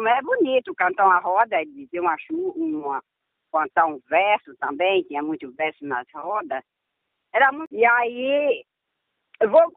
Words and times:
como 0.00 0.08
é 0.08 0.22
bonito 0.22 0.74
cantar 0.74 1.04
uma 1.04 1.18
roda, 1.18 1.62
dizer 1.62 2.00
uma 2.00 2.16
chuva, 2.16 2.58
uma, 2.58 3.04
cantar 3.52 3.84
um 3.84 4.00
verso 4.08 4.56
também, 4.56 5.02
tinha 5.02 5.22
muito 5.22 5.52
verso 5.52 5.84
nas 5.84 6.06
rodas. 6.14 6.64
Era 7.34 7.52
muito... 7.52 7.70
E 7.70 7.84
aí, 7.84 8.64
eu 9.42 9.50
vou 9.50 9.70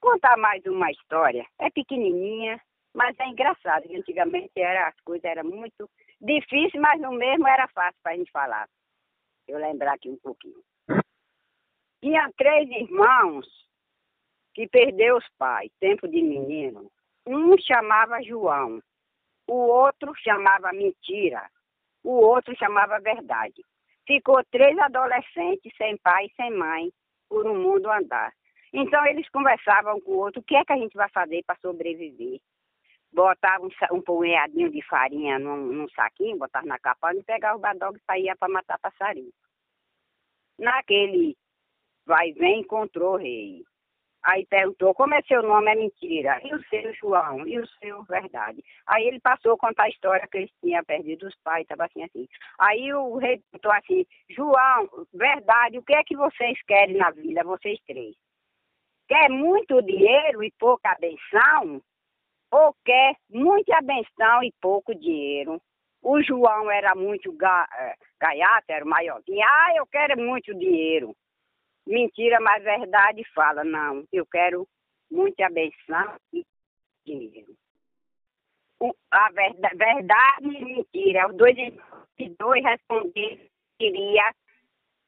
contar 0.00 0.36
mais 0.38 0.66
uma 0.66 0.90
história. 0.90 1.46
É 1.60 1.70
pequenininha, 1.70 2.60
mas 2.92 3.16
é 3.20 3.28
engraçado. 3.28 3.84
Antigamente 3.94 4.50
era, 4.56 4.88
as 4.88 5.00
coisas 5.02 5.24
eram 5.24 5.44
muito 5.44 5.88
difíceis, 6.20 6.82
mas 6.82 7.00
no 7.00 7.12
mesmo 7.12 7.46
era 7.46 7.68
fácil 7.68 8.00
para 8.02 8.10
a 8.10 8.16
gente 8.16 8.32
falar. 8.32 8.68
Eu 9.46 9.58
lembrar 9.58 9.94
aqui 9.94 10.10
um 10.10 10.18
pouquinho. 10.18 10.60
Tinha 12.02 12.28
três 12.36 12.68
irmãos 12.70 13.46
que 14.52 14.66
perdeu 14.66 15.16
os 15.16 15.28
pais, 15.38 15.70
tempo 15.78 16.08
de 16.08 16.20
menino. 16.20 16.90
Um 17.24 17.56
chamava 17.56 18.20
João, 18.20 18.82
o 19.46 19.54
outro 19.54 20.12
chamava 20.16 20.72
Mentira, 20.72 21.48
o 22.02 22.12
outro 22.12 22.56
chamava 22.56 23.00
Verdade. 23.00 23.62
Ficou 24.06 24.42
três 24.50 24.78
adolescentes 24.78 25.72
sem 25.76 25.96
pai 25.98 26.26
e 26.26 26.34
sem 26.34 26.50
mãe 26.50 26.92
por 27.28 27.46
um 27.46 27.60
mundo 27.60 27.90
andar. 27.90 28.32
Então 28.72 29.06
eles 29.06 29.28
conversavam 29.30 30.00
com 30.00 30.12
o 30.12 30.18
outro, 30.18 30.40
o 30.40 30.44
que 30.44 30.56
é 30.56 30.64
que 30.64 30.72
a 30.72 30.76
gente 30.76 30.94
vai 30.94 31.08
fazer 31.10 31.42
para 31.46 31.56
sobreviver? 31.60 32.40
Botava 33.12 33.64
um, 33.64 33.70
um 33.92 34.02
punhadinho 34.02 34.70
de 34.70 34.82
farinha 34.82 35.38
num, 35.38 35.56
num 35.56 35.88
saquinho, 35.90 36.36
botava 36.36 36.66
na 36.66 36.78
capa 36.78 37.14
e 37.14 37.22
pegava 37.22 37.56
o 37.56 37.60
badog 37.60 37.96
e 37.96 38.04
saía 38.04 38.34
para 38.36 38.52
matar 38.52 38.78
passarinho. 38.80 39.32
Naquele 40.58 41.36
vai 42.04 42.32
vem 42.32 42.60
encontrou 42.60 43.14
o 43.14 43.16
rei. 43.16 43.62
Aí 44.24 44.46
perguntou, 44.46 44.94
como 44.94 45.14
é 45.14 45.20
seu 45.22 45.42
nome? 45.42 45.70
É 45.70 45.74
mentira. 45.74 46.40
E 46.42 46.54
o 46.54 46.64
seu, 46.68 46.94
João? 46.94 47.46
E 47.46 47.58
o 47.58 47.66
seu, 47.78 48.02
verdade? 48.04 48.64
Aí 48.86 49.06
ele 49.06 49.20
passou 49.20 49.52
a 49.52 49.58
contar 49.58 49.84
a 49.84 49.88
história 49.90 50.26
que 50.26 50.38
eles 50.38 50.50
tinham 50.62 50.82
perdido 50.82 51.26
os 51.26 51.36
pais, 51.44 51.62
estava 51.62 51.84
assim, 51.84 52.02
assim. 52.02 52.26
Aí 52.58 52.90
o 52.94 53.18
rei 53.18 53.42
perguntou 53.50 53.72
assim, 53.72 54.06
João, 54.30 54.88
verdade, 55.12 55.78
o 55.78 55.82
que 55.82 55.94
é 55.94 56.02
que 56.02 56.16
vocês 56.16 56.58
querem 56.66 56.96
na 56.96 57.10
vida, 57.10 57.44
vocês 57.44 57.78
três? 57.86 58.16
Quer 59.06 59.28
muito 59.28 59.82
dinheiro 59.82 60.42
e 60.42 60.50
pouca 60.58 60.92
abenção? 60.92 61.82
Ou 62.50 62.74
quer 62.82 63.16
muita 63.28 63.76
abenção 63.76 64.42
e 64.42 64.50
pouco 64.58 64.94
dinheiro? 64.94 65.60
O 66.02 66.22
João 66.22 66.70
era 66.70 66.94
muito 66.94 67.30
ga, 67.32 67.68
eh, 67.78 67.94
gaiato, 68.18 68.70
era 68.70 68.84
maiorzinho. 68.86 69.44
Ah, 69.46 69.72
eu 69.76 69.86
quero 69.86 70.18
muito 70.18 70.54
dinheiro 70.54 71.14
mentira, 71.86 72.40
mas 72.40 72.62
verdade 72.62 73.22
fala, 73.34 73.64
não, 73.64 74.04
eu 74.12 74.26
quero 74.26 74.66
muita 75.10 75.48
benção 75.50 76.16
e 76.32 76.44
dinheiro. 77.04 77.54
A 79.10 79.30
verdade, 79.30 79.76
verdade 79.76 80.46
e 80.46 80.64
mentira, 80.64 81.28
os 81.28 81.36
dois, 81.36 81.56
dois 82.38 82.64
responderam 82.64 83.36
que 83.36 83.50
queria 83.78 84.34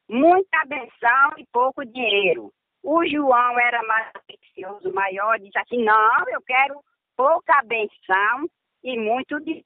muita 0.09 0.65
benção 0.65 1.33
e 1.37 1.45
pouco 1.51 1.85
dinheiro. 1.85 2.51
O 2.81 3.05
João 3.05 3.59
era 3.59 3.83
mais 3.83 4.11
ambicioso, 4.15 4.93
maior, 4.93 5.37
disse 5.39 5.57
assim, 5.59 5.83
não, 5.83 6.29
eu 6.29 6.41
quero 6.41 6.81
pouca 7.15 7.61
benção 7.63 8.49
e 8.83 8.97
muito 8.97 9.39
dinheiro. 9.41 9.65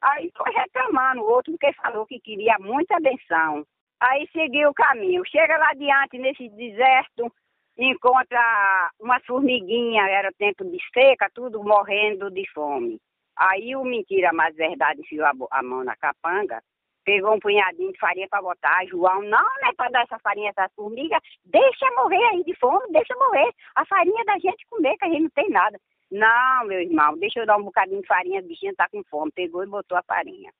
Aí 0.00 0.30
foi 0.36 0.52
reclamando 0.52 1.22
o 1.22 1.28
outro 1.28 1.52
porque 1.52 1.72
falou 1.74 2.06
que 2.06 2.20
queria 2.20 2.56
muita 2.58 2.98
benção. 3.00 3.66
Aí 4.00 4.28
seguiu 4.32 4.70
o 4.70 4.74
caminho. 4.74 5.22
Chega 5.26 5.56
lá 5.56 5.70
adiante, 5.70 6.18
nesse 6.18 6.48
deserto, 6.50 7.32
encontra 7.78 8.90
uma 9.00 9.20
formiguinha, 9.20 10.02
era 10.08 10.32
tempo 10.32 10.64
de 10.64 10.78
seca, 10.92 11.30
tudo 11.34 11.62
morrendo 11.62 12.30
de 12.30 12.44
fome. 12.52 13.00
Aí 13.36 13.76
o 13.76 13.84
mentira, 13.84 14.32
mas 14.32 14.56
verdade, 14.56 15.00
enfiou 15.00 15.26
a, 15.26 15.32
a 15.50 15.62
mão 15.62 15.84
na 15.84 15.94
capanga, 15.96 16.62
pegou 17.04 17.34
um 17.34 17.38
punhadinho 17.38 17.92
de 17.92 17.98
farinha 17.98 18.26
para 18.28 18.42
botar. 18.42 18.86
João, 18.86 19.22
não, 19.22 19.42
não 19.60 19.68
é 19.68 19.74
para 19.74 19.90
dar 19.90 20.02
essa 20.02 20.18
farinha 20.18 20.50
essas 20.50 20.72
formigas, 20.74 21.20
deixa 21.44 21.90
morrer 21.96 22.22
aí 22.30 22.44
de 22.44 22.54
fome, 22.56 22.92
deixa 22.92 23.14
morrer. 23.14 23.50
A 23.74 23.84
farinha 23.86 24.24
da 24.24 24.38
gente 24.38 24.66
comer, 24.68 24.96
que 24.96 25.04
a 25.04 25.08
gente 25.08 25.22
não 25.22 25.30
tem 25.30 25.48
nada. 25.50 25.78
Não, 26.10 26.66
meu 26.66 26.80
irmão, 26.80 27.16
deixa 27.18 27.40
eu 27.40 27.46
dar 27.46 27.56
um 27.56 27.64
bocadinho 27.64 28.00
de 28.00 28.06
farinha, 28.06 28.40
a 28.40 28.42
bichinha 28.42 28.74
tá 28.74 28.88
com 28.90 29.02
fome. 29.04 29.32
Pegou 29.32 29.62
e 29.62 29.68
botou 29.68 29.98
a 29.98 30.02
farinha. 30.02 30.52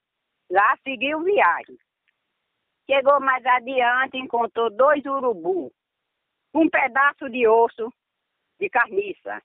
Lá 0.51 0.77
seguiu 0.83 1.21
viagem. 1.21 1.77
Chegou 2.89 3.19
mais 3.19 3.45
adiante, 3.45 4.17
encontrou 4.17 4.69
dois 4.69 5.05
urubus, 5.05 5.71
um 6.53 6.69
pedaço 6.69 7.29
de 7.29 7.47
osso 7.47 7.91
de 8.59 8.69
carniça. 8.69 9.41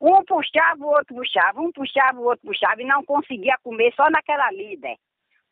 Um 0.00 0.22
puxava, 0.24 0.84
o 0.84 0.88
outro 0.88 1.14
puxava, 1.14 1.60
um 1.60 1.72
puxava, 1.72 2.20
o 2.20 2.24
outro 2.24 2.46
puxava, 2.46 2.82
e 2.82 2.84
não 2.84 3.02
conseguia 3.04 3.56
comer 3.62 3.92
só 3.94 4.10
naquela 4.10 4.50
líder. 4.52 4.96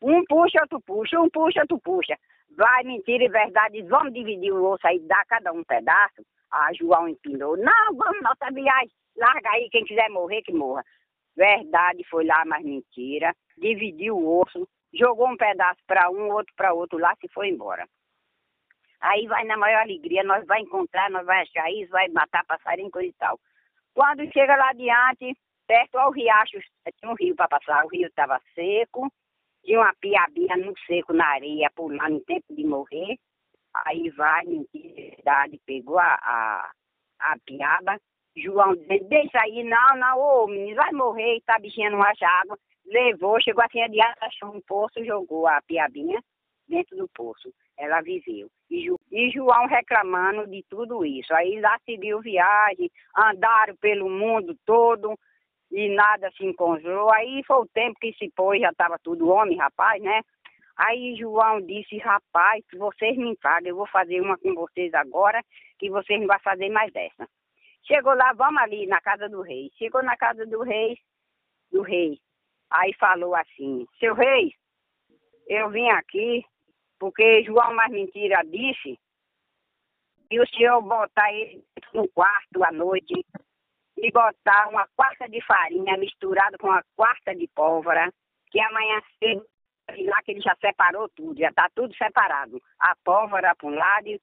Um 0.01 0.23
puxa, 0.25 0.61
outro 0.61 0.79
puxa, 0.81 1.19
um 1.19 1.29
puxa, 1.29 1.61
outro 1.61 1.79
puxa. 1.79 2.15
Vai, 2.55 2.83
mentira 2.83 3.23
e 3.23 3.29
verdade, 3.29 3.81
vamos 3.83 4.13
dividir 4.13 4.51
o 4.51 4.63
osso 4.71 4.85
aí, 4.85 4.99
dá 4.99 5.23
cada 5.27 5.51
um 5.51 5.63
pedaço. 5.63 6.23
Ah, 6.51 6.71
João 6.73 7.07
empinou. 7.07 7.57
Não, 7.57 7.95
vamos 7.95 8.21
nossa 8.21 8.51
viagem, 8.53 8.91
larga 9.17 9.49
aí, 9.49 9.69
quem 9.71 9.83
quiser 9.85 10.09
morrer, 10.09 10.43
que 10.43 10.53
morra. 10.53 10.83
Verdade 11.35 12.03
foi 12.09 12.25
lá, 12.25 12.43
mas 12.45 12.63
mentira. 12.63 13.33
Dividiu 13.57 14.17
o 14.17 14.41
osso, 14.41 14.67
jogou 14.93 15.27
um 15.27 15.37
pedaço 15.37 15.79
para 15.87 16.09
um, 16.09 16.31
outro 16.31 16.53
para 16.55 16.73
outro 16.73 16.97
lá, 16.99 17.15
se 17.19 17.27
foi 17.29 17.49
embora. 17.49 17.87
Aí 19.01 19.27
vai 19.27 19.43
na 19.43 19.57
maior 19.57 19.81
alegria, 19.81 20.23
nós 20.23 20.45
vai 20.45 20.61
encontrar, 20.61 21.09
nós 21.09 21.25
vai 21.25 21.41
achar 21.41 21.69
isso, 21.71 21.91
vai 21.91 22.07
matar 22.09 22.45
passarinho, 22.45 22.89
coisa 22.89 23.09
e 23.09 23.13
tal. 23.13 23.39
Quando 23.93 24.31
chega 24.31 24.55
lá 24.55 24.69
adiante, 24.69 25.35
perto 25.67 25.97
ao 25.97 26.11
riacho, 26.11 26.57
tinha 26.99 27.11
um 27.11 27.15
rio 27.15 27.35
para 27.35 27.49
passar, 27.49 27.83
o 27.83 27.89
rio 27.89 28.07
estava 28.07 28.39
seco, 28.55 29.11
tinha 29.63 29.79
uma 29.79 29.93
piabinha 29.99 30.55
no 30.55 30.73
seco 30.87 31.11
na 31.11 31.27
areia, 31.27 31.69
pulando 31.75 32.13
no 32.13 32.21
tempo 32.21 32.45
de 32.55 32.65
morrer. 32.65 33.17
Aí 33.85 34.09
vai, 34.11 34.45
mentira, 34.45 35.49
pegou 35.65 35.97
a, 35.97 36.13
a, 36.21 36.71
a 37.19 37.35
piaba, 37.45 37.99
João 38.37 38.75
dizendo, 38.75 39.09
deixa 39.09 39.39
aí, 39.41 39.63
não, 39.63 39.97
não, 39.97 40.19
ô 40.19 40.47
menino, 40.47 40.75
vai 40.75 40.91
morrer, 40.91 41.41
tá 41.45 41.59
bichinha 41.59 41.89
não 41.89 42.01
acha 42.01 42.25
água 42.25 42.57
levou, 42.85 43.41
chegou 43.41 43.63
assim 43.63 43.81
adiante, 43.81 44.17
achou 44.21 44.55
um 44.55 44.61
poço, 44.61 45.03
jogou 45.05 45.47
a 45.47 45.61
piabinha 45.61 46.21
dentro 46.67 46.95
do 46.97 47.07
poço. 47.09 47.53
Ela 47.77 48.01
viveu. 48.01 48.47
E, 48.69 48.85
Ju, 48.85 48.99
e 49.11 49.29
João 49.31 49.65
reclamando 49.67 50.47
de 50.47 50.63
tudo 50.69 51.05
isso. 51.05 51.33
Aí 51.33 51.59
lá 51.59 51.77
seguiu 51.85 52.21
viagem, 52.21 52.89
andaram 53.17 53.75
pelo 53.77 54.09
mundo 54.09 54.55
todo 54.65 55.17
e 55.71 55.89
nada 55.89 56.29
se 56.31 56.45
encontrou. 56.45 57.11
Aí 57.13 57.43
foi 57.45 57.57
o 57.57 57.67
tempo 57.67 57.99
que 57.99 58.13
se 58.13 58.29
pôs, 58.35 58.61
já 58.61 58.69
estava 58.69 58.97
tudo 58.99 59.29
homem, 59.29 59.57
rapaz, 59.57 60.01
né? 60.01 60.21
Aí 60.75 61.15
João 61.15 61.61
disse, 61.61 61.97
rapaz, 61.97 62.63
vocês 62.73 63.15
me 63.17 63.35
pagam, 63.37 63.69
eu 63.69 63.75
vou 63.75 63.87
fazer 63.87 64.21
uma 64.21 64.37
com 64.37 64.53
vocês 64.55 64.93
agora, 64.93 65.41
que 65.77 65.89
vocês 65.89 66.19
não 66.19 66.27
vão 66.27 66.39
fazer 66.39 66.69
mais 66.69 66.91
dessa. 66.91 67.27
Chegou 67.85 68.13
lá, 68.13 68.33
vamos 68.33 68.61
ali 68.61 68.87
na 68.87 69.01
casa 69.01 69.27
do 69.29 69.41
rei. 69.41 69.69
Chegou 69.77 70.01
na 70.03 70.15
casa 70.15 70.45
do 70.45 70.61
rei, 70.63 70.97
do 71.71 71.81
rei. 71.81 72.17
Aí 72.69 72.93
falou 72.95 73.35
assim, 73.35 73.85
seu 73.99 74.13
rei, 74.13 74.53
eu 75.47 75.69
vim 75.69 75.89
aqui 75.89 76.43
porque 76.99 77.43
João 77.43 77.73
Mais 77.75 77.91
Mentira 77.91 78.41
disse 78.45 78.97
que 80.29 80.39
o 80.39 80.47
senhor 80.47 80.81
botar 80.81 81.31
ele 81.33 81.63
no 81.93 82.07
quarto 82.09 82.63
à 82.63 82.71
noite 82.71 83.25
e 83.97 84.11
botar 84.11 84.69
uma 84.69 84.87
quarta 84.95 85.27
de 85.27 85.41
farinha 85.45 85.97
misturada 85.97 86.57
com 86.57 86.67
uma 86.67 86.83
quarta 86.95 87.35
de 87.35 87.47
pólvora, 87.49 88.11
que 88.49 88.59
amanhã 88.59 89.01
cedo, 89.19 89.45
lá 90.05 90.21
que 90.23 90.31
ele 90.31 90.41
já 90.41 90.55
separou 90.61 91.09
tudo, 91.09 91.39
já 91.39 91.49
está 91.49 91.69
tudo 91.75 91.93
separado. 91.95 92.61
A 92.79 92.95
pólvora 93.03 93.53
para 93.55 93.67
um 93.67 93.75
lado 93.75 94.19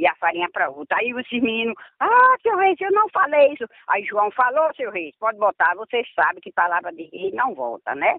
e 0.00 0.06
a 0.06 0.14
farinha 0.16 0.48
para 0.50 0.70
outro. 0.70 0.96
Aí 0.96 1.12
os 1.12 1.30
meninos, 1.30 1.74
ah, 2.00 2.34
seu 2.40 2.56
rei, 2.56 2.74
eu 2.80 2.90
não 2.90 3.06
falei 3.10 3.52
isso. 3.52 3.66
Aí 3.86 4.02
João 4.04 4.30
falou, 4.30 4.74
seu 4.74 4.90
rei, 4.90 5.12
pode 5.20 5.38
botar, 5.38 5.74
você 5.76 6.02
sabe 6.14 6.40
que 6.40 6.50
palavra 6.50 6.90
de 6.90 7.02
rei 7.12 7.30
não 7.32 7.54
volta, 7.54 7.94
né? 7.94 8.16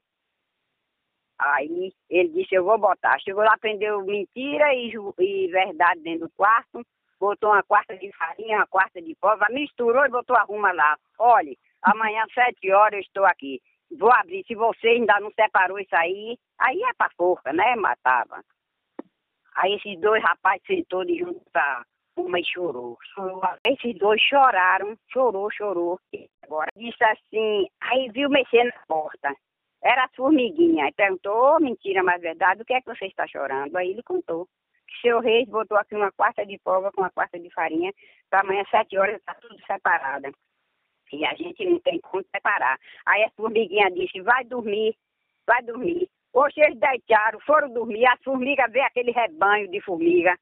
Aí 1.39 1.91
ele 2.07 2.29
disse, 2.29 2.53
eu 2.53 2.63
vou 2.63 2.77
botar. 2.77 3.19
Chegou 3.19 3.43
lá, 3.43 3.57
prendeu 3.57 4.05
mentira 4.05 4.71
e, 4.75 4.93
e 5.17 5.47
verdade 5.47 6.01
dentro 6.01 6.27
do 6.27 6.33
quarto, 6.37 6.85
botou 7.19 7.49
uma 7.49 7.63
quarta 7.63 7.97
de 7.97 8.11
farinha, 8.15 8.57
uma 8.57 8.67
quarta 8.67 9.01
de 9.01 9.15
pólvora, 9.15 9.51
misturou 9.51 10.05
e 10.05 10.09
botou 10.09 10.35
a 10.35 10.43
ruma 10.43 10.71
lá. 10.71 10.95
Olhe, 11.17 11.57
amanhã, 11.81 12.23
sete 12.31 12.71
horas, 12.71 12.93
eu 12.93 12.99
estou 12.99 13.25
aqui. 13.25 13.59
Vou 13.97 14.13
abrir. 14.13 14.45
Se 14.45 14.53
você 14.53 14.89
ainda 14.89 15.19
não 15.19 15.31
separou 15.31 15.79
isso 15.79 15.95
aí, 15.95 16.37
aí 16.59 16.79
é 16.83 16.93
pra 16.93 17.09
forca, 17.17 17.51
né? 17.51 17.75
Matava. 17.75 18.43
Aí 19.55 19.73
esses 19.73 19.99
dois 19.99 20.23
rapazes 20.23 20.65
sentou 20.65 21.03
de 21.05 21.17
junto 21.19 21.41
pra 21.51 21.83
uma 22.17 22.39
e 22.39 22.45
chorou. 22.45 22.97
chorou. 23.13 23.41
Esses 23.65 23.97
dois 23.97 24.21
choraram, 24.21 24.97
chorou, 25.11 25.49
chorou. 25.51 25.99
Agora 26.43 26.69
disse 26.75 27.03
assim, 27.03 27.67
aí 27.81 28.09
viu 28.09 28.29
mexer 28.29 28.63
na 28.63 28.85
porta. 28.87 29.33
Era 29.83 30.05
a 30.05 30.09
formiguinha. 30.09 30.85
Aí 30.85 30.93
perguntou, 30.93 31.55
oh, 31.55 31.59
mentira, 31.59 32.03
mas 32.03 32.21
verdade, 32.21 32.61
o 32.61 32.65
que 32.65 32.73
é 32.73 32.81
que 32.81 32.93
você 32.93 33.05
está 33.05 33.27
chorando? 33.27 33.75
Aí 33.75 33.89
ele 33.89 34.03
contou. 34.03 34.47
Que 34.87 35.01
seu 35.01 35.19
rei 35.19 35.45
botou 35.45 35.77
aqui 35.77 35.95
uma 35.95 36.11
quarta 36.11 36.45
de 36.45 36.59
pólvora 36.59 36.91
com 36.91 37.01
uma 37.01 37.09
quarta 37.09 37.39
de 37.39 37.49
farinha. 37.51 37.91
Para 38.29 38.41
amanhã, 38.41 38.63
sete 38.69 38.97
horas, 38.97 39.15
está 39.15 39.33
tudo 39.35 39.57
separado. 39.65 40.31
E 41.11 41.25
a 41.25 41.33
gente 41.35 41.65
não 41.65 41.79
tem 41.79 41.99
como 41.99 42.23
separar. 42.33 42.77
Aí 43.05 43.23
a 43.23 43.31
formiguinha 43.31 43.89
disse, 43.91 44.21
vai 44.21 44.43
dormir, 44.45 44.95
vai 45.45 45.61
dormir. 45.63 46.09
Hoje 46.33 46.61
eles 46.61 46.79
deitaram, 46.79 47.39
foram 47.41 47.71
dormir, 47.71 48.05
as 48.05 48.21
formigas 48.23 48.71
veio 48.71 48.85
aquele 48.85 49.11
rebanho 49.11 49.69
de 49.69 49.81
formiga. 49.81 50.37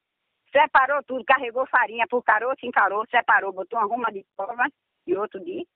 Separou 0.52 1.02
tudo, 1.02 1.24
carregou 1.24 1.66
farinha 1.66 2.06
por 2.08 2.22
caroço 2.22 2.64
em 2.64 2.70
caroço, 2.70 3.10
separou, 3.10 3.52
botou 3.52 3.78
uma 3.78 3.86
ruma 3.86 4.12
de 4.12 4.24
cova 4.36 4.68
e 5.06 5.16
outro 5.16 5.40
de 5.40 5.66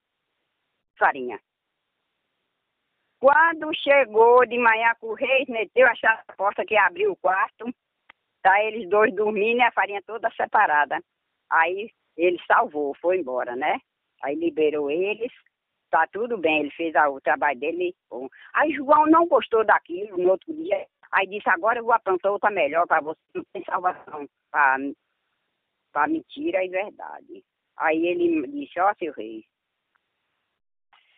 farinha. 0.96 1.40
Quando 3.20 3.75
chegou 3.75 4.44
de 4.46 4.58
manhã 4.58 4.94
com 5.00 5.08
o 5.08 5.14
rei, 5.14 5.46
meteu 5.49 5.87
a 5.87 5.94
chave 5.94 6.22
na 6.28 6.34
porta 6.34 6.64
que 6.64 6.76
abriu 6.76 7.12
o 7.12 7.17
quarto, 7.17 7.72
tá 8.43 8.62
eles 8.62 8.88
dois 8.88 9.14
dormindo 9.14 9.58
e 9.58 9.62
a 9.62 9.72
farinha 9.72 10.02
toda 10.02 10.31
separada. 10.32 11.02
Aí 11.50 11.90
ele 12.17 12.38
salvou, 12.46 12.94
foi 13.00 13.19
embora, 13.19 13.56
né? 13.56 13.81
Aí 14.22 14.34
liberou 14.34 14.90
eles, 14.90 15.32
tá 15.94 16.08
tudo 16.12 16.37
bem, 16.37 16.61
ele 16.61 16.70
fez 16.73 16.94
o 16.94 17.20
trabalho 17.20 17.58
dele. 17.58 17.94
Bom. 18.11 18.29
Aí 18.52 18.73
João 18.73 19.06
não 19.06 19.26
gostou 19.26 19.64
daquilo 19.64 20.19
no 20.19 20.31
outro 20.31 20.52
dia. 20.52 20.87
Aí 21.12 21.26
disse, 21.29 21.49
agora 21.49 21.79
eu 21.79 21.85
vou 21.85 21.93
aprontar 21.93 22.32
outra 22.32 22.50
melhor 22.50 22.87
para 22.87 23.00
você, 23.00 23.20
não 23.35 23.44
tem 23.52 23.62
salvação 23.64 24.26
para 24.50 26.08
mentira 26.08 26.64
e 26.64 26.69
verdade. 26.69 27.44
Aí 27.76 28.06
ele 28.06 28.46
disse, 28.49 28.81
ó 28.81 28.91
oh, 28.91 28.94
seu 28.96 29.12
rei, 29.12 29.44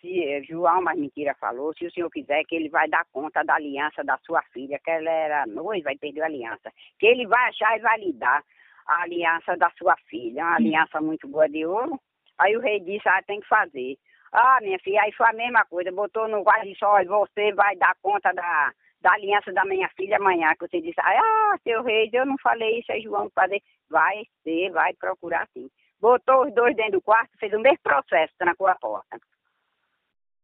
se 0.01 0.23
eh, 0.23 0.43
João, 0.43 0.83
mas 0.83 0.99
mentira, 0.99 1.35
falou, 1.35 1.73
se 1.75 1.87
o 1.87 1.91
senhor 1.91 2.11
quiser 2.11 2.45
que 2.45 2.55
ele 2.55 2.69
vai 2.69 2.89
dar 2.89 3.07
conta 3.11 3.43
da 3.43 3.55
aliança 3.55 4.05
da 4.05 4.19
sua 4.19 4.43
filha, 4.53 4.79
que 4.85 4.91
ela 4.91 5.11
era 5.11 5.47
noiva 5.47 5.93
e 5.93 5.99
perdeu 5.99 6.23
a 6.23 6.27
aliança, 6.27 6.71
que 6.99 7.07
ele 7.07 7.27
vai 7.27 7.49
achar 7.49 7.79
e 7.79 7.81
vai 7.81 7.99
lhe 7.99 8.13
dar 8.13 8.43
a 8.87 9.03
aliança 9.03 9.57
da 9.57 9.71
sua 9.71 9.97
filha, 10.09 10.45
uma 10.45 10.57
aliança 10.57 11.01
muito 11.01 11.27
boa 11.27 11.49
de 11.49 11.65
ouro. 11.65 11.99
Aí 12.39 12.57
o 12.57 12.61
rei 12.61 12.81
disse, 12.81 13.09
ah, 13.09 13.23
tem 13.27 13.41
que 13.41 13.49
fazer. 13.49 13.97
Ah, 14.39 14.59
minha 14.61 14.79
filha, 14.81 15.01
aí 15.01 15.13
foi 15.13 15.27
a 15.27 15.33
mesma 15.33 15.65
coisa, 15.65 15.91
botou 15.91 16.29
no 16.29 16.43
guarda 16.43 16.67
e 16.67 16.77
olha, 16.83 17.09
você 17.09 17.55
vai 17.55 17.75
dar 17.77 17.97
conta 18.03 18.35
da, 18.35 18.71
da 19.01 19.13
aliança 19.13 19.51
da 19.51 19.65
minha 19.65 19.89
filha 19.97 20.19
amanhã, 20.19 20.53
que 20.53 20.69
você 20.69 20.79
disse, 20.79 21.01
ah, 21.01 21.57
seu 21.63 21.83
rei, 21.83 22.11
eu 22.13 22.27
não 22.27 22.37
falei 22.43 22.81
isso, 22.81 22.93
é 22.93 23.01
João 23.01 23.31
fazer. 23.31 23.63
Vai 23.89 24.27
ser, 24.43 24.71
vai 24.73 24.93
procurar 24.93 25.49
sim. 25.55 25.71
Botou 25.99 26.45
os 26.45 26.55
dois 26.55 26.77
dentro 26.77 26.93
do 26.93 27.01
quarto, 27.01 27.31
fez 27.39 27.51
o 27.55 27.59
mesmo 27.59 27.79
processo, 27.83 28.35
trancou 28.37 28.67
a 28.67 28.75
porta. 28.75 29.19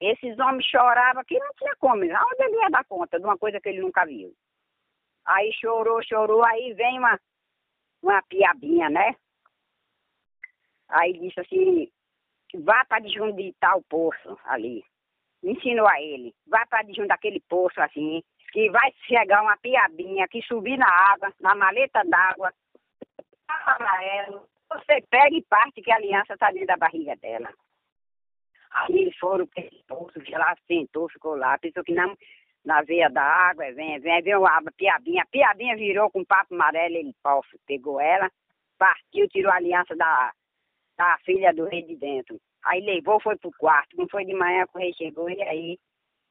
Esses 0.00 0.38
homens 0.38 0.64
choravam 0.64 1.22
que 1.24 1.38
não 1.38 1.52
tinha 1.58 1.76
como, 1.78 2.02
onde 2.02 2.42
ele 2.44 2.62
ia 2.62 2.70
dar 2.70 2.86
conta 2.86 3.18
de 3.18 3.26
uma 3.26 3.36
coisa 3.36 3.60
que 3.60 3.68
ele 3.68 3.82
nunca 3.82 4.06
viu. 4.06 4.32
Aí 5.26 5.52
chorou, 5.60 6.02
chorou, 6.02 6.42
aí 6.42 6.72
vem 6.72 6.98
uma, 6.98 7.20
uma 8.02 8.22
piabinha, 8.22 8.88
né? 8.88 9.14
Aí 10.88 11.12
disse 11.12 11.40
assim, 11.40 11.92
vá 12.54 12.84
para 12.84 13.00
de 13.00 13.12
de 13.32 13.54
tal 13.60 13.82
poço 13.82 14.38
ali. 14.44 14.84
Ensinou 15.42 15.88
a 15.88 16.00
ele, 16.00 16.34
vá 16.46 16.64
para 16.66 16.82
de 16.82 17.06
daquele 17.06 17.40
poço 17.40 17.80
assim, 17.80 18.22
que 18.52 18.70
vai 18.70 18.92
chegar 19.06 19.42
uma 19.42 19.56
piabinha 19.56 20.28
que 20.28 20.42
subir 20.42 20.78
na 20.78 20.88
água, 20.88 21.32
na 21.40 21.54
maleta 21.54 22.02
d'água, 22.04 22.52
amarelo, 23.48 24.46
você 24.68 25.02
pega 25.10 25.34
e 25.34 25.42
parte 25.42 25.82
que 25.82 25.90
a 25.90 25.96
aliança 25.96 26.34
está 26.34 26.50
dentro 26.50 26.68
da 26.68 26.76
barriga 26.76 27.16
dela. 27.16 27.52
Aí 28.70 28.98
eles 28.98 29.16
foram 29.18 29.46
para 29.46 29.64
esse 29.64 29.82
poço, 29.86 30.18
lá 30.30 30.56
sentou, 30.66 31.08
ficou 31.08 31.34
lá, 31.36 31.58
pensou 31.58 31.84
que 31.84 31.92
não, 31.92 32.16
na 32.64 32.82
veia 32.82 33.10
da 33.10 33.22
água, 33.22 33.70
vem, 33.72 33.98
vem, 34.00 34.22
vem 34.22 34.36
uma 34.36 34.62
piabinha, 34.76 35.26
piabinha 35.30 35.76
virou 35.76 36.10
com 36.10 36.24
papo 36.24 36.54
amarelo, 36.54 36.96
ele 36.96 37.14
pof, 37.22 37.46
pegou 37.66 38.00
ela, 38.00 38.30
partiu, 38.78 39.28
tirou 39.28 39.52
a 39.52 39.56
aliança 39.56 39.94
da, 39.94 40.32
da 40.96 41.18
filha 41.24 41.52
do 41.52 41.64
rei 41.66 41.82
de 41.82 41.96
dentro. 41.96 42.38
Aí 42.64 42.80
levou, 42.80 43.20
foi 43.20 43.36
pro 43.36 43.50
quarto, 43.58 43.96
não 43.96 44.08
foi 44.08 44.24
de 44.24 44.34
manhã 44.34 44.66
que 44.66 44.76
o 44.76 44.80
rei 44.80 44.92
chegou, 44.94 45.28
e 45.28 45.42
aí, 45.42 45.78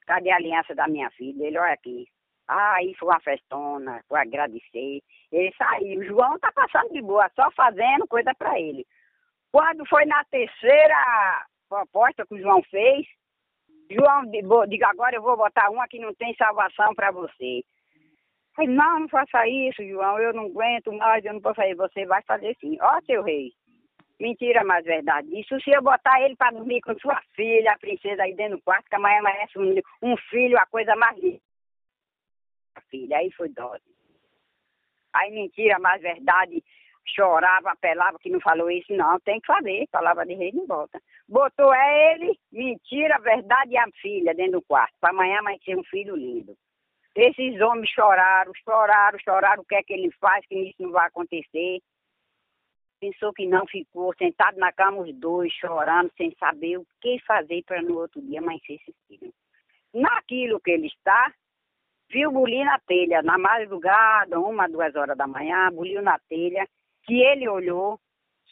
cadê 0.05 0.31
a 0.31 0.37
aliança 0.37 0.73
da 0.73 0.87
minha 0.87 1.09
filha? 1.11 1.45
Ele, 1.45 1.57
olha 1.57 1.73
aqui. 1.73 2.07
Ah, 2.47 2.75
aí 2.75 2.93
foi 2.95 3.09
uma 3.09 3.19
festona, 3.19 4.03
foi 4.07 4.19
agradecer. 4.19 5.01
Ele 5.31 5.53
saiu, 5.57 6.03
João 6.03 6.39
tá 6.39 6.51
passando 6.51 6.91
de 6.91 7.01
boa, 7.01 7.29
só 7.35 7.49
fazendo 7.51 8.07
coisa 8.07 8.33
para 8.35 8.59
ele. 8.59 8.85
Quando 9.51 9.85
foi 9.87 10.05
na 10.05 10.23
terceira 10.25 11.45
proposta 11.71 12.25
que 12.25 12.35
o 12.35 12.39
João 12.39 12.61
fez. 12.63 13.07
João, 13.89 14.23
diga 14.67 14.87
agora 14.87 15.15
eu 15.15 15.21
vou 15.21 15.37
botar 15.37 15.69
uma 15.69 15.87
que 15.87 15.99
não 15.99 16.13
tem 16.13 16.35
salvação 16.35 16.93
para 16.93 17.11
você. 17.11 17.63
Falei, 18.53 18.71
não, 18.71 19.01
não 19.01 19.09
faça 19.09 19.47
isso, 19.47 19.81
João, 19.87 20.19
eu 20.19 20.33
não 20.33 20.45
aguento 20.45 20.91
mais, 20.91 21.23
eu 21.23 21.33
não 21.33 21.41
posso 21.41 21.55
fazer. 21.55 21.75
Você 21.75 22.05
vai 22.05 22.21
fazer 22.23 22.55
sim. 22.59 22.77
Ó, 22.81 23.01
seu 23.05 23.23
rei, 23.23 23.51
mentira, 24.21 24.63
mas 24.63 24.85
verdade. 24.85 25.27
Isso 25.39 25.59
se 25.61 25.71
eu 25.71 25.81
botar 25.81 26.21
ele 26.21 26.35
para 26.35 26.55
dormir 26.55 26.81
com 26.81 26.97
sua 26.99 27.21
filha, 27.35 27.73
a 27.73 27.79
princesa 27.79 28.23
aí 28.23 28.35
dentro 28.35 28.57
do 28.57 28.63
quarto, 28.63 28.89
que 28.89 28.95
amanhã 28.95 29.21
merece 29.21 29.57
um, 29.57 29.75
um 30.01 30.17
filho, 30.29 30.57
a 30.57 30.65
coisa 30.65 30.95
mais 30.95 31.17
linda. 31.17 31.41
Filha, 32.89 33.17
aí 33.17 33.31
foi 33.31 33.49
dose. 33.49 33.83
Aí 35.13 35.31
mentira, 35.31 35.77
mas 35.79 36.01
verdade 36.01 36.63
chorava, 37.05 37.71
apelava 37.71 38.19
que 38.19 38.29
não 38.29 38.39
falou 38.39 38.69
isso, 38.69 38.93
não, 38.93 39.19
tem 39.19 39.39
que 39.39 39.47
fazer, 39.47 39.87
palavra 39.91 40.25
de 40.25 40.33
rei 40.33 40.51
não 40.53 40.65
volta. 40.65 41.01
Botou 41.27 41.73
é 41.73 42.13
ele, 42.13 42.39
mentira, 42.51 43.19
verdade 43.19 43.71
e 43.71 43.77
a 43.77 43.87
filha 44.01 44.33
dentro 44.33 44.53
do 44.53 44.61
quarto, 44.61 44.93
para 44.99 45.09
amanhã 45.09 45.41
vai 45.41 45.57
ser 45.63 45.77
um 45.77 45.83
filho 45.83 46.15
lindo. 46.15 46.55
Esses 47.15 47.59
homens 47.59 47.89
choraram, 47.89 48.51
choraram, 48.63 49.19
choraram, 49.19 49.61
o 49.61 49.65
que 49.65 49.75
é 49.75 49.83
que 49.83 49.93
ele 49.93 50.11
faz, 50.11 50.45
que 50.45 50.55
isso 50.55 50.81
não 50.81 50.91
vai 50.91 51.07
acontecer. 51.07 51.79
Pensou 53.01 53.33
que 53.33 53.47
não, 53.47 53.65
ficou 53.65 54.13
sentado 54.15 54.59
na 54.59 54.71
cama 54.71 54.99
os 54.99 55.11
dois, 55.15 55.51
chorando, 55.53 56.11
sem 56.15 56.35
saber 56.39 56.77
o 56.77 56.85
que 57.01 57.17
fazer 57.25 57.63
para 57.63 57.81
no 57.81 57.97
outro 57.97 58.21
dia 58.21 58.39
amanhecer 58.39 58.75
esse 58.75 58.93
filho. 59.07 59.33
Naquilo 59.91 60.59
que 60.59 60.69
ele 60.69 60.85
está, 60.85 61.33
viu 62.11 62.31
bulir 62.31 62.63
na 62.63 62.77
telha, 62.81 63.23
na 63.23 63.39
madrugada, 63.39 64.39
uma, 64.39 64.69
duas 64.69 64.95
horas 64.95 65.17
da 65.17 65.25
manhã, 65.25 65.71
buliu 65.71 65.99
na 66.03 66.19
telha, 66.29 66.67
que 67.01 67.19
ele 67.19 67.49
olhou, 67.49 67.99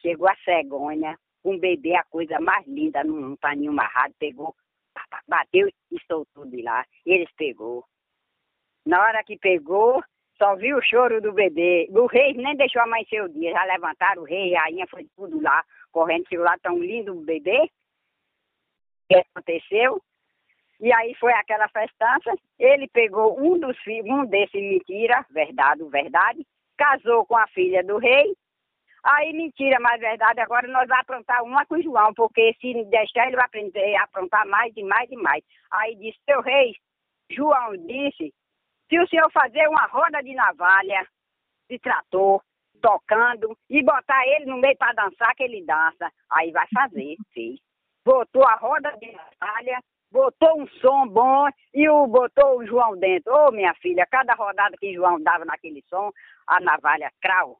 chegou 0.01 0.27
a 0.27 0.35
cegonha, 0.37 1.15
um 1.45 1.59
bebê, 1.59 1.95
a 1.95 2.03
coisa 2.05 2.39
mais 2.39 2.65
linda, 2.65 3.03
num 3.03 3.35
paninho 3.35 3.71
amarrado, 3.71 4.15
pegou, 4.17 4.55
bateu 5.27 5.69
e 5.91 5.99
soltou 6.07 6.47
de 6.47 6.63
lá. 6.63 6.83
Eles 7.05 7.29
pegou. 7.37 7.85
Na 8.83 8.99
hora 8.99 9.23
que 9.23 9.37
pegou, 9.37 10.03
só 10.39 10.55
viu 10.55 10.77
o 10.77 10.81
choro 10.81 11.21
do 11.21 11.33
bebê. 11.33 11.87
O 11.91 12.05
rei 12.07 12.33
nem 12.33 12.55
deixou 12.55 12.81
amanhecer 12.81 13.21
o 13.21 13.29
dia. 13.29 13.51
Já 13.51 13.63
levantaram 13.65 14.21
o 14.21 14.25
rei, 14.25 14.55
a 14.55 14.61
rainha 14.61 14.87
foi 14.87 15.05
tudo 15.15 15.41
lá, 15.41 15.63
correndo, 15.91 16.27
chegou 16.29 16.45
lá 16.45 16.57
tão 16.61 16.79
lindo 16.79 17.13
o 17.13 17.25
bebê. 17.25 17.69
O 19.03 19.07
que 19.09 19.15
aconteceu? 19.15 20.01
E 20.79 20.93
aí 20.93 21.13
foi 21.15 21.33
aquela 21.33 21.67
festança. 21.67 22.33
Ele 22.57 22.87
pegou 22.87 23.37
um 23.39 23.59
dos 23.59 23.77
filhos, 23.79 24.09
um 24.09 24.25
desses 24.25 24.61
mentira, 24.61 25.25
verdade, 25.29 25.83
verdade, 25.89 26.47
casou 26.77 27.25
com 27.25 27.35
a 27.35 27.45
filha 27.47 27.83
do 27.83 27.97
rei. 27.97 28.33
Aí, 29.03 29.31
mentira, 29.33 29.79
mas 29.79 29.99
verdade, 29.99 30.41
agora 30.41 30.67
nós 30.67 30.87
vamos 30.87 31.01
aprontar 31.01 31.43
uma 31.43 31.65
com 31.65 31.75
o 31.75 31.81
João, 31.81 32.13
porque 32.13 32.53
se 32.59 32.83
deixar 32.85 33.27
ele 33.27 33.37
vai 33.37 33.45
aprender 33.45 33.95
a 33.95 34.03
aprontar 34.03 34.45
mais 34.45 34.73
e 34.75 34.83
mais 34.83 35.09
e 35.09 35.15
mais. 35.15 35.43
Aí 35.71 35.95
disse, 35.95 36.19
seu 36.25 36.41
rei, 36.41 36.73
João 37.31 37.77
disse, 37.77 38.33
se 38.89 38.99
o 38.99 39.07
senhor 39.07 39.31
fazer 39.31 39.67
uma 39.67 39.85
roda 39.85 40.21
de 40.21 40.33
navalha, 40.33 41.07
de 41.69 41.77
trator, 41.79 42.41
tocando, 42.81 43.55
e 43.69 43.83
botar 43.83 44.25
ele 44.27 44.45
no 44.45 44.57
meio 44.57 44.75
para 44.77 44.93
dançar, 44.93 45.35
que 45.35 45.43
ele 45.43 45.63
dança, 45.63 46.11
aí 46.31 46.51
vai 46.51 46.67
fazer, 46.73 47.15
fez. 47.33 47.59
Botou 48.03 48.43
a 48.43 48.55
roda 48.55 48.91
de 48.97 49.11
navalha, 49.11 49.79
botou 50.11 50.59
um 50.59 50.67
som 50.79 51.07
bom 51.07 51.47
e 51.73 51.87
o, 51.87 52.07
botou 52.07 52.57
o 52.57 52.65
João 52.65 52.97
dentro. 52.97 53.31
Ô, 53.31 53.47
oh, 53.47 53.51
minha 53.51 53.73
filha, 53.75 54.07
cada 54.09 54.33
rodada 54.33 54.75
que 54.77 54.93
João 54.93 55.21
dava 55.21 55.45
naquele 55.45 55.83
som, 55.87 56.11
a 56.47 56.59
navalha 56.59 57.11
crau. 57.21 57.59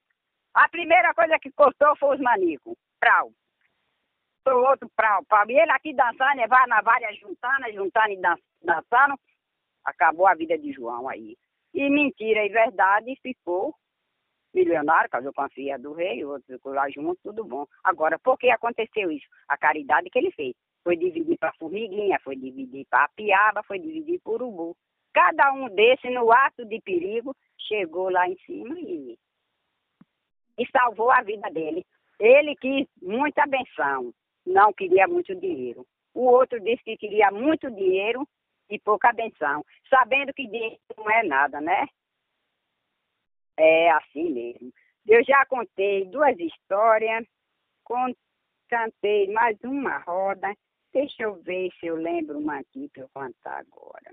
A 0.54 0.68
primeira 0.68 1.14
coisa 1.14 1.38
que 1.38 1.52
cortou 1.52 1.96
foi 1.98 2.16
os 2.16 2.22
manicos, 2.22 2.76
prau. 3.00 3.32
O 4.48 4.52
outro 4.68 4.90
prau, 4.96 5.24
prau. 5.26 5.46
E 5.48 5.60
ele 5.60 5.72
aqui 5.72 5.94
dançando, 5.94 6.38
levar 6.38 6.64
a 6.64 6.68
navalha 6.68 7.14
juntando, 7.14 7.72
juntando 7.72 8.10
e 8.10 8.18
dançando. 8.64 9.20
Acabou 9.90 10.28
a 10.28 10.36
vida 10.36 10.58
de 10.58 10.72
João 10.72 11.10
aí. 11.10 11.36
E 11.74 11.90
mentira 11.90 12.46
e 12.46 12.50
verdade 12.50 13.16
ficou 13.22 13.74
milionário, 14.54 15.10
casou 15.10 15.34
com 15.34 15.42
a 15.42 15.50
filha 15.50 15.78
do 15.78 15.94
rei, 15.94 16.24
o 16.24 16.30
outro 16.30 16.46
ficou 16.48 16.74
lá 16.74 16.90
junto, 16.90 17.20
tudo 17.24 17.44
bom. 17.44 17.66
Agora, 17.84 18.18
por 18.20 18.38
que 18.38 18.50
aconteceu 18.50 19.12
isso? 19.12 19.28
A 19.48 19.58
caridade 19.58 20.10
que 20.10 20.18
ele 20.18 20.32
fez. 20.32 20.56
Foi 20.84 20.96
dividir 20.96 21.38
para 21.38 21.54
formiguinha, 21.54 22.20
foi 22.24 22.36
dividir 22.36 22.86
para 22.90 23.10
piaba, 23.10 23.64
foi 23.64 23.80
dividir 23.80 24.20
para 24.22 24.34
urubu. 24.34 24.76
Cada 25.14 25.52
um 25.54 25.70
desse, 25.70 26.10
no 26.10 26.32
ato 26.32 26.66
de 26.66 26.80
perigo, 26.82 27.36
chegou 27.58 28.10
lá 28.10 28.28
em 28.28 28.38
cima 28.46 28.80
e, 28.80 29.18
e 30.58 30.68
salvou 30.72 31.12
a 31.12 31.22
vida 31.22 31.50
dele. 31.50 31.86
Ele 32.20 32.56
quis 32.56 32.88
muita 33.02 33.46
benção, 33.46 34.14
não 34.46 34.74
queria 34.74 35.08
muito 35.08 35.36
dinheiro. 35.36 35.86
O 36.14 36.26
outro 36.26 36.60
disse 36.60 36.84
que 36.84 36.98
queria 36.98 37.32
muito 37.32 37.70
dinheiro 37.72 38.28
e 38.70 38.80
pouca 38.80 39.12
benção, 39.14 39.66
sabendo 39.90 40.34
que 40.34 40.48
dinheiro 40.48 40.80
não 40.98 41.10
é 41.10 41.24
nada, 41.24 41.60
né? 41.60 41.88
É 43.58 43.92
assim 43.92 44.30
mesmo. 44.32 44.72
Eu 45.08 45.24
já 45.24 45.46
contei 45.46 46.06
duas 46.06 46.38
histórias, 46.40 47.26
contei 47.84 49.32
mais 49.32 49.58
uma 49.64 49.98
roda 50.00 50.56
Deixa 50.92 51.24
eu 51.24 51.36
ver 51.36 51.70
se 51.80 51.86
eu 51.86 51.96
lembro 51.96 52.40
uma 52.40 52.60
aqui 52.60 52.90
para 52.90 53.04
eu 53.04 53.10
cantar 53.10 53.60
agora. 53.60 54.12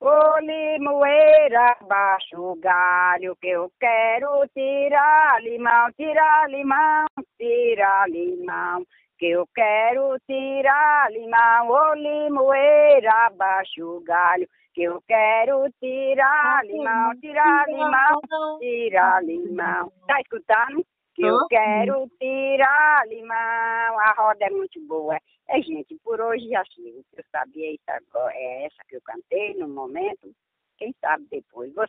Ô 0.00 0.38
limoeira, 0.38 1.76
baixa 1.88 2.40
o 2.40 2.54
galho 2.54 3.34
que 3.36 3.48
eu 3.48 3.72
quero 3.80 4.46
tirar 4.54 5.42
limão, 5.42 5.92
tirar 5.94 6.48
limão, 6.48 7.06
tirar 7.36 8.08
limão. 8.08 8.86
Que 9.18 9.30
eu 9.30 9.46
quero 9.54 10.16
tirar 10.26 11.10
limão, 11.10 11.70
ô 11.70 11.94
limoeira, 11.94 13.30
baixa 13.36 13.84
o 13.84 14.00
galho. 14.00 14.48
Que 14.72 14.82
eu 14.84 15.02
quero 15.08 15.68
tirar 15.80 16.64
limão, 16.64 17.18
tirar 17.20 17.66
limão, 17.66 18.58
tirar 18.60 19.24
limão. 19.24 19.92
Tá 20.06 20.20
escutando? 20.20 20.84
Que 21.14 21.24
eu 21.24 21.36
quero 21.48 22.08
tirar 22.20 23.08
limão. 23.08 23.98
A 23.98 24.14
roda 24.16 24.44
é 24.44 24.50
muito 24.50 24.80
boa. 24.86 25.18
É, 25.48 25.60
gente, 25.62 25.96
por 26.04 26.20
hoje 26.20 26.48
já 26.48 26.62
chega. 26.66 27.00
Eu 27.16 27.24
sabia 27.32 27.72
isso 27.72 27.82
agora. 27.88 28.32
É 28.36 28.66
essa 28.66 28.76
que 28.88 28.96
eu 28.96 29.00
cantei 29.02 29.54
no 29.54 29.68
momento. 29.68 30.32
Quem 30.76 30.94
sabe 31.00 31.26
depois. 31.28 31.74
Você 31.74 31.86